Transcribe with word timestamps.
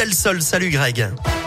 Del 0.00 0.14
Sol. 0.14 0.40
Salut 0.40 0.70
Greg. 0.70 1.39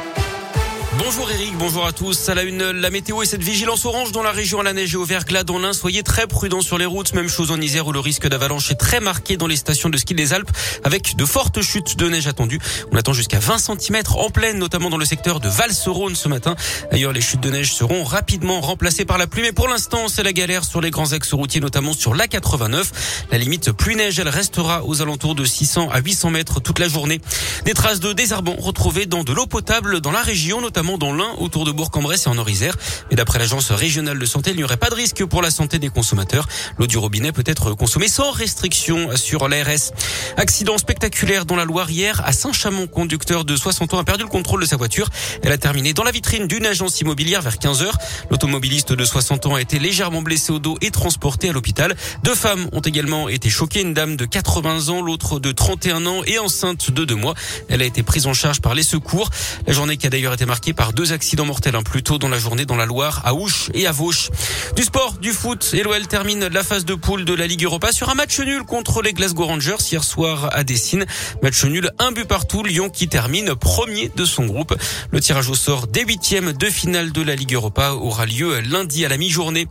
Bonjour 0.99 1.29
Eric, 1.31 1.57
bonjour 1.57 1.87
à 1.87 1.91
tous. 1.91 2.29
À 2.29 2.35
la 2.35 2.43
une, 2.43 2.69
la 2.69 2.89
météo 2.91 3.23
et 3.23 3.25
cette 3.25 3.41
vigilance 3.41 3.83
orange 3.85 4.11
dans 4.11 4.21
la 4.21 4.31
région 4.31 4.59
à 4.59 4.63
la 4.63 4.73
neige 4.73 4.93
et 4.93 4.97
au 4.97 5.05
verglas 5.05 5.43
dans 5.43 5.57
l'Ain. 5.57 5.73
Soyez 5.73 6.03
très 6.03 6.27
prudents 6.27 6.61
sur 6.61 6.77
les 6.77 6.85
routes. 6.85 7.13
Même 7.15 7.29
chose 7.29 7.49
en 7.49 7.59
Isère 7.59 7.87
où 7.87 7.91
le 7.91 7.99
risque 7.99 8.27
d'avalanche 8.27 8.69
est 8.69 8.75
très 8.75 8.99
marqué 8.99 9.35
dans 9.35 9.47
les 9.47 9.55
stations 9.55 9.89
de 9.89 9.97
ski 9.97 10.13
des 10.13 10.33
Alpes 10.33 10.51
avec 10.83 11.15
de 11.15 11.25
fortes 11.25 11.63
chutes 11.63 11.97
de 11.97 12.09
neige 12.09 12.27
attendues. 12.27 12.59
On 12.91 12.95
attend 12.95 13.13
jusqu'à 13.13 13.39
20 13.39 13.57
cm 13.57 14.03
en 14.15 14.29
pleine, 14.29 14.59
notamment 14.59 14.91
dans 14.91 14.97
le 14.97 15.05
secteur 15.05 15.39
de 15.39 15.49
val 15.49 15.73
ce 15.73 16.27
matin. 16.27 16.55
D'ailleurs, 16.91 17.11
les 17.11 17.21
chutes 17.21 17.41
de 17.41 17.49
neige 17.49 17.73
seront 17.73 18.03
rapidement 18.03 18.61
remplacées 18.61 19.05
par 19.05 19.17
la 19.17 19.25
pluie. 19.25 19.41
Mais 19.41 19.51
pour 19.51 19.67
l'instant, 19.67 20.07
c'est 20.09 20.23
la 20.23 20.33
galère 20.33 20.63
sur 20.63 20.79
les 20.79 20.91
grands 20.91 21.13
axes 21.13 21.33
routiers, 21.33 21.59
notamment 21.59 21.93
sur 21.93 22.13
l'A89. 22.13 22.85
La 23.31 23.39
limite 23.39 23.71
pluie-neige, 23.71 24.19
elle 24.19 24.29
restera 24.29 24.85
aux 24.85 25.01
alentours 25.01 25.33
de 25.33 25.43
600 25.43 25.89
à 25.91 25.99
800 26.01 26.29
mètres 26.29 26.61
toute 26.61 26.77
la 26.77 26.87
journée. 26.87 27.19
Des 27.65 27.73
traces 27.73 27.99
de 27.99 28.13
désherbants 28.13 28.57
retrouvées 28.59 29.07
dans 29.07 29.23
de 29.23 29.33
l'eau 29.33 29.47
potable 29.47 29.99
dans 29.99 30.11
la 30.11 30.21
région, 30.21 30.61
notamment 30.61 30.82
dans 30.83 31.13
l'Ain, 31.13 31.33
autour 31.37 31.63
de 31.63 31.71
Bourg-en-Bresse 31.71 32.25
et 32.25 32.29
en 32.29 32.37
Orisère. 32.37 32.75
Mais 33.09 33.15
d'après 33.15 33.39
l'agence 33.39 33.71
régionale 33.71 34.19
de 34.19 34.25
santé, 34.25 34.51
il 34.51 34.57
n'y 34.57 34.63
aurait 34.63 34.77
pas 34.77 34.89
de 34.89 34.95
risque 34.95 35.23
pour 35.25 35.41
la 35.41 35.49
santé 35.49 35.79
des 35.79 35.89
consommateurs. 35.89 36.47
L'eau 36.77 36.87
du 36.87 36.97
robinet 36.97 37.31
peut 37.31 37.43
être 37.45 37.73
consommée 37.73 38.09
sans 38.09 38.31
restriction 38.31 39.15
sur 39.15 39.47
l'ARS. 39.47 39.93
Accident 40.37 40.77
spectaculaire 40.77 41.45
dans 41.45 41.55
la 41.55 41.65
Loire 41.65 41.89
hier 41.89 42.21
à 42.25 42.33
Saint-Chamond. 42.33 42.87
Conducteur 42.87 43.45
de 43.45 43.55
60 43.55 43.93
ans 43.93 43.99
a 43.99 44.03
perdu 44.03 44.23
le 44.23 44.29
contrôle 44.29 44.61
de 44.61 44.65
sa 44.65 44.75
voiture. 44.75 45.09
Elle 45.41 45.53
a 45.53 45.57
terminé 45.57 45.93
dans 45.93 46.03
la 46.03 46.11
vitrine 46.11 46.47
d'une 46.47 46.65
agence 46.65 46.99
immobilière 46.99 47.41
vers 47.41 47.57
15 47.57 47.81
heures. 47.81 47.97
L'automobiliste 48.29 48.91
de 48.91 49.05
60 49.05 49.45
ans 49.45 49.55
a 49.55 49.61
été 49.61 49.79
légèrement 49.79 50.21
blessé 50.21 50.51
au 50.51 50.59
dos 50.59 50.77
et 50.81 50.91
transporté 50.91 51.49
à 51.49 51.53
l'hôpital. 51.53 51.95
Deux 52.23 52.35
femmes 52.35 52.67
ont 52.73 52.81
également 52.81 53.29
été 53.29 53.49
choquées. 53.49 53.81
Une 53.81 53.93
dame 53.93 54.17
de 54.17 54.25
80 54.25 54.89
ans, 54.89 55.01
l'autre 55.01 55.39
de 55.39 55.51
31 55.51 56.05
ans 56.05 56.21
et 56.25 56.39
enceinte 56.39 56.91
de 56.91 57.05
deux 57.05 57.15
mois. 57.15 57.35
Elle 57.69 57.81
a 57.81 57.85
été 57.85 58.03
prise 58.03 58.27
en 58.27 58.33
charge 58.33 58.59
par 58.59 58.75
les 58.75 58.83
secours. 58.83 59.29
La 59.65 59.73
journée 59.73 59.97
qui 59.97 60.07
a 60.07 60.09
d'ailleurs 60.09 60.33
été 60.33 60.45
marquée 60.45 60.72
par 60.73 60.93
deux 60.93 61.13
accidents 61.13 61.45
mortels, 61.45 61.75
un 61.75 61.83
plus 61.83 62.03
tôt 62.03 62.17
dans 62.17 62.29
la 62.29 62.39
journée 62.39 62.65
dans 62.65 62.75
la 62.75 62.85
Loire, 62.85 63.21
à 63.25 63.33
Ouche 63.33 63.69
et 63.73 63.87
à 63.87 63.91
Vauche. 63.91 64.29
Du 64.75 64.83
sport, 64.83 65.13
du 65.21 65.31
foot, 65.31 65.71
et 65.73 65.83
l'OL 65.83 66.07
termine 66.07 66.47
la 66.47 66.63
phase 66.63 66.85
de 66.85 66.95
poule 66.95 67.25
de 67.25 67.33
la 67.33 67.47
Ligue 67.47 67.63
Europa 67.63 67.91
sur 67.91 68.09
un 68.09 68.15
match 68.15 68.39
nul 68.39 68.63
contre 68.63 69.01
les 69.01 69.13
Glasgow 69.13 69.45
Rangers 69.45 69.77
hier 69.91 70.03
soir 70.03 70.49
à 70.51 70.63
Dessine. 70.63 71.05
Match 71.41 71.63
nul, 71.65 71.91
un 71.99 72.11
but 72.11 72.25
partout, 72.25 72.63
Lyon 72.63 72.89
qui 72.89 73.07
termine 73.07 73.55
premier 73.55 74.11
de 74.15 74.25
son 74.25 74.45
groupe. 74.45 74.75
Le 75.11 75.19
tirage 75.19 75.49
au 75.49 75.55
sort 75.55 75.87
des 75.87 76.03
huitièmes 76.03 76.53
de 76.53 76.65
finale 76.67 77.11
de 77.11 77.21
la 77.21 77.35
Ligue 77.35 77.53
Europa 77.53 77.93
aura 77.93 78.25
lieu 78.25 78.59
lundi 78.61 79.05
à 79.05 79.09
la 79.09 79.17
mi-journée. 79.17 79.67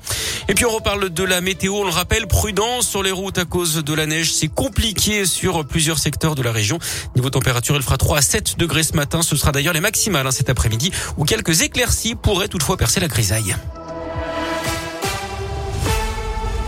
Et 0.49 0.55
puis 0.55 0.65
on 0.65 0.71
reparle 0.71 1.11
de 1.11 1.25
la 1.25 1.41
météo, 1.41 1.75
on 1.75 1.85
le 1.85 1.91
rappelle, 1.91 2.27
prudence 2.27 2.89
sur 2.89 3.03
les 3.03 3.11
routes 3.11 3.39
à 3.39 3.45
cause 3.45 3.77
de 3.77 3.95
la 3.95 4.07
neige. 4.07 4.33
C'est 4.33 4.49
compliqué 4.49 5.27
sur 5.27 5.67
plusieurs 5.67 5.99
secteurs 5.99 6.35
de 6.35 6.43
la 6.43 6.53
région. 6.53 6.79
Niveau 7.17 7.31
température, 7.31 7.77
il 7.77 7.83
fera 7.83 7.97
3 7.97 8.19
à 8.19 8.23
7 8.23 8.59
degrés 8.59 8.83
ce 8.83 8.95
matin. 8.95 9.23
Ce 9.23 9.37
sera 9.37 9.53
d'ailleurs 9.53 9.75
les 9.75 9.81
maximales 9.81 10.27
hein, 10.27 10.31
cet 10.31 10.51
après-midi 10.51 10.92
où 11.17 11.25
quelques 11.25 11.63
éclaircies 11.63 12.15
pourraient 12.15 12.49
toutefois 12.49 12.77
percer 12.77 13.01
la 13.01 13.09
grisaille. 13.09 13.57